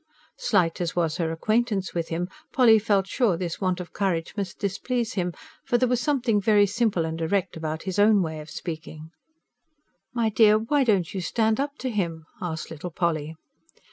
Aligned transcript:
Slight 0.39 0.81
as 0.81 0.95
was 0.95 1.17
her 1.17 1.31
acquaintance 1.31 1.93
with 1.93 2.07
him, 2.09 2.27
Polly 2.51 2.79
felt 2.79 3.05
sure 3.05 3.37
this 3.37 3.61
want 3.61 3.79
of 3.79 3.93
courage 3.93 4.33
must 4.35 4.57
displease 4.57 5.13
him; 5.13 5.31
for 5.63 5.77
there 5.77 5.87
was 5.87 6.01
something 6.01 6.41
very 6.41 6.65
simple 6.65 7.05
and 7.05 7.15
direct 7.19 7.55
about 7.55 7.83
his 7.83 7.99
own 7.99 8.23
way 8.23 8.39
of 8.39 8.49
speaking. 8.49 9.11
"My 10.11 10.29
dear, 10.29 10.57
why 10.57 10.83
don't 10.85 11.13
you 11.13 11.21
stand 11.21 11.59
up 11.59 11.77
to 11.77 11.91
him?" 11.91 12.25
asked 12.41 12.71
little 12.71 12.89
Polly. 12.89 13.35